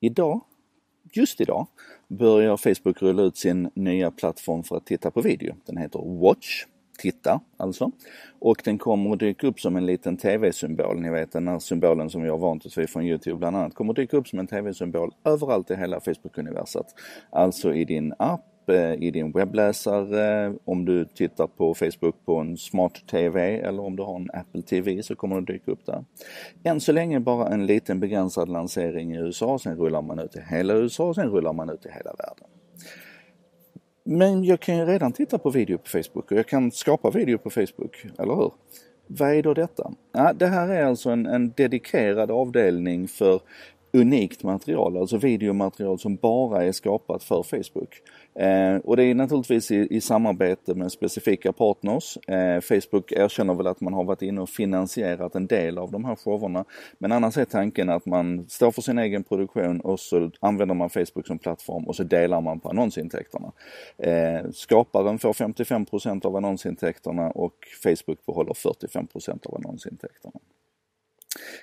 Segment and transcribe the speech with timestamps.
[0.00, 0.40] idag,
[1.12, 1.66] just idag,
[2.08, 5.54] börjar Facebook rulla ut sin nya plattform för att titta på video.
[5.66, 6.64] Den heter Watch
[6.98, 7.90] titta alltså.
[8.38, 11.00] Och den kommer att dyka upp som en liten TV-symbol.
[11.00, 13.74] Ni vet den här symbolen som vi har vant oss vid från Youtube bland annat.
[13.74, 16.86] Kommer att dyka upp som en TV-symbol överallt i hela Facebook-universet.
[17.30, 22.56] Alltså i din app, Eh, i din webbläsare, om du tittar på Facebook på en
[22.56, 26.04] smart TV eller om du har en Apple TV så kommer det dyka upp där.
[26.64, 30.40] Än så länge bara en liten begränsad lansering i USA, sen rullar man ut i
[30.40, 32.46] hela USA, sen rullar man ut i hela världen.
[34.04, 37.38] Men jag kan ju redan titta på video på Facebook och jag kan skapa video
[37.38, 38.52] på Facebook, eller hur?
[39.06, 39.92] Vad är då detta?
[40.12, 43.40] Ja, det här är alltså en, en dedikerad avdelning för
[43.96, 48.02] unikt material, alltså videomaterial som bara är skapat för Facebook.
[48.34, 52.16] Eh, och det är naturligtvis i, i samarbete med specifika partners.
[52.28, 56.04] Eh, Facebook erkänner väl att man har varit inne och finansierat en del av de
[56.04, 56.64] här showerna.
[56.98, 60.90] Men annars är tanken att man står för sin egen produktion och så använder man
[60.90, 63.52] Facebook som plattform och så delar man på annonsintäkterna.
[63.98, 70.40] Eh, skaparen får 55% av annonsintäkterna och Facebook behåller 45% av annonsintäkterna.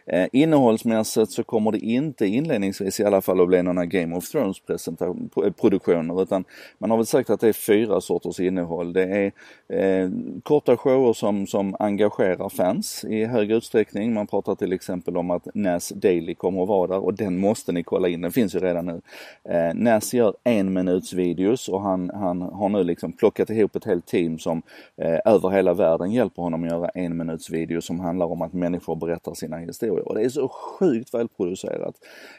[0.06, 4.30] Eh, innehållsmässigt så kommer det inte inledningsvis i alla fall att bli några Game of
[4.30, 4.62] Thrones
[5.02, 6.44] eh, produktioner utan
[6.78, 8.94] man har väl sagt att det är fyra sorters innehåll.
[8.94, 9.32] Det är
[9.68, 10.10] eh,
[10.44, 14.14] korta shower som, som engagerar fans i hög utsträckning.
[14.14, 17.72] Man pratar till exempel om att Nas Daily kommer att vara där och den måste
[17.72, 19.02] ni kolla in, den finns ju redan nu.
[19.50, 23.86] Eh, Nas gör en minuts videos och han, han har nu liksom plockat ihop ett
[23.86, 24.62] helt team som
[24.98, 28.54] eh, över hela världen hjälper honom att göra en minuts video som handlar om att
[28.54, 30.06] människor berättar sina historia.
[30.06, 31.96] och det är så sjukt välproducerat.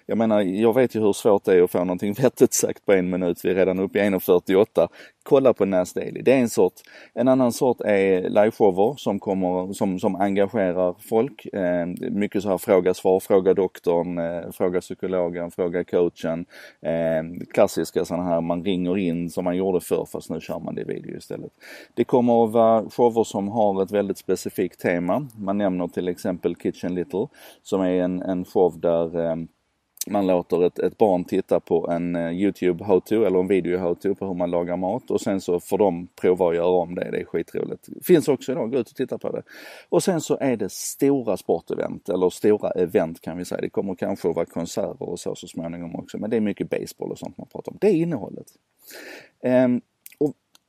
[0.06, 2.92] Jag menar, jag vet ju hur svårt det är att få någonting vettigt sagt på
[2.92, 3.44] en minut.
[3.44, 4.89] Vi är redan uppe i 1.48
[5.25, 6.22] kolla på Nas Daily.
[6.22, 6.72] Det är en sort.
[7.14, 11.47] En annan sort är liveshower som kommer, som, som engagerar folk.
[11.47, 16.47] Eh, mycket så här fråga svar, fråga doktorn, eh, fråga psykologen, fråga coachen.
[16.83, 20.75] Eh, klassiska sådana här man ringer in som man gjorde förr fast nu kör man
[20.75, 21.52] det i video istället.
[21.95, 25.29] Det kommer att vara shower som har ett väldigt specifikt tema.
[25.36, 27.27] Man nämner till exempel Kitchen Little
[27.62, 29.36] som är en, en show där eh,
[30.07, 34.15] man låter ett, ett barn titta på en eh, Youtube how-to eller en video how-to
[34.15, 37.11] på hur man lagar mat och sen så får de prova att göra om det.
[37.11, 37.89] Det är skitroligt.
[38.03, 39.42] Finns också idag, gå ut och titta på det.
[39.89, 43.61] Och sen så är det stora sportevent, eller stora event kan vi säga.
[43.61, 46.19] Det kommer kanske att vara konserter och så så småningom också.
[46.19, 47.79] Men det är mycket baseball och sånt man pratar om.
[47.81, 48.47] Det är innehållet.
[49.42, 49.81] Um,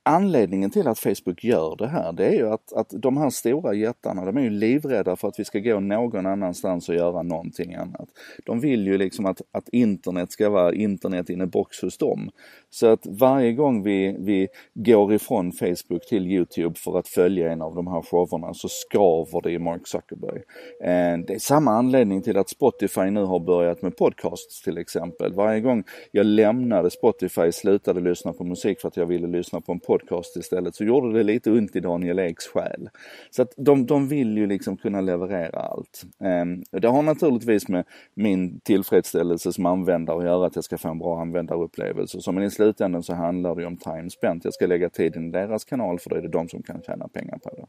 [0.06, 3.74] anledningen till att Facebook gör det här, det är ju att, att de här stora
[3.74, 7.74] jättarna, de är ju livrädda för att vi ska gå någon annanstans och göra någonting
[7.74, 8.10] annat.
[8.46, 12.30] De vill ju liksom att, att internet ska vara internet in a box hos dem.
[12.70, 17.62] Så att varje gång vi, vi går ifrån Facebook till Youtube för att följa en
[17.62, 20.42] av de här showerna så skaver det i Mark Zuckerberg.
[20.84, 25.34] Eh, det är samma anledning till att Spotify nu har börjat med podcasts till exempel.
[25.34, 29.72] Varje gång jag lämnade Spotify, slutade lyssna på musik för att jag ville lyssna på
[29.72, 32.90] en podcast podcast istället så gjorde det lite ont i Daniel Eks själ.
[33.30, 36.04] Så att de, de vill ju liksom kunna leverera allt.
[36.20, 40.90] Ehm, det har naturligtvis med min tillfredsställelse som användare att göra att jag ska få
[40.90, 42.22] en bra användarupplevelse.
[42.22, 44.46] Så men i slutändan så handlar det om time spent.
[44.46, 47.08] Jag ska lägga tiden i deras kanal för då är det de som kan tjäna
[47.08, 47.66] pengar på det.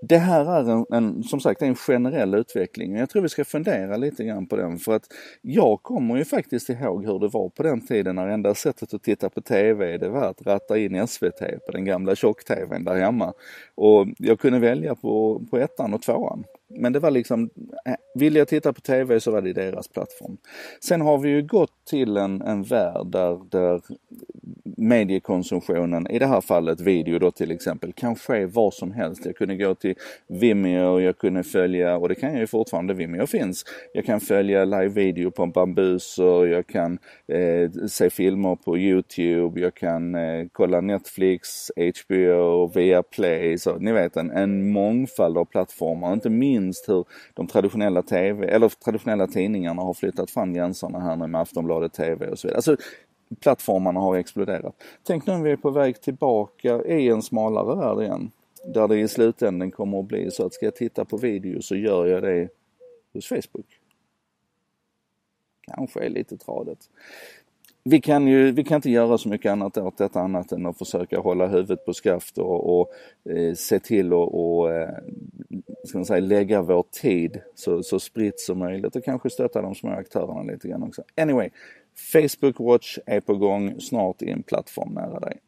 [0.00, 3.96] Det här är en, en, som sagt en generell utveckling jag tror vi ska fundera
[3.96, 5.04] lite grann på den för att
[5.42, 9.02] jag kommer ju faktiskt ihåg hur det var på den tiden när enda sättet att
[9.02, 13.32] titta på TV det var att ratta in SVT på den gamla tjock-TVn där hemma.
[13.74, 16.44] Och jag kunde välja på, på ettan och tvåan.
[16.68, 17.50] Men det var liksom,
[17.86, 20.36] eh, vill jag titta på TV så var det deras plattform.
[20.80, 23.80] Sen har vi ju gått till en, en värld där, där
[24.78, 29.26] mediekonsumtionen, i det här fallet video då till exempel, kan ske var som helst.
[29.26, 29.94] Jag kunde gå till
[30.26, 33.64] Vimeo, jag kunde följa, och det kan jag ju fortfarande, Vimeo finns.
[33.92, 36.98] Jag kan följa live-video på Bambuser, jag kan
[37.32, 44.16] eh, se filmer på Youtube, jag kan eh, kolla Netflix, HBO, Viaplay, så ni vet
[44.16, 46.12] en, en mångfald av plattformar.
[46.12, 51.26] Inte minst hur de traditionella TV, eller traditionella tidningarna har flyttat fram gränserna här nu
[51.26, 52.56] med Aftonbladet TV och så vidare.
[52.56, 52.76] Alltså,
[53.40, 54.82] plattformarna har exploderat.
[55.02, 58.30] Tänk nu om vi är på väg tillbaka i en smalare värld igen.
[58.64, 61.76] Där det i slutändan kommer att bli så att ska jag titta på video så
[61.76, 62.48] gör jag det
[63.12, 63.80] hos Facebook.
[65.66, 66.90] Kanske är lite tradigt.
[67.84, 70.78] Vi kan ju, vi kan inte göra så mycket annat åt detta annat än att
[70.78, 72.92] försöka hålla huvudet på skaft och, och
[73.32, 74.90] eh, se till och, och eh,
[75.84, 79.74] ska man säga, lägga vår tid så, så spritt som möjligt och kanske stötta de
[79.74, 81.02] små aktörerna lite grann också.
[81.16, 81.50] Anyway,
[81.98, 85.38] Facebook Watch är på gång snart i en plattform nära dig.